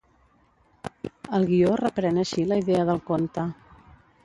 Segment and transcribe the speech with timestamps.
[1.39, 3.47] El guió reprèn així la idea del conte.